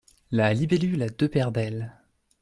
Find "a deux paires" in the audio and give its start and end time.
1.03-1.51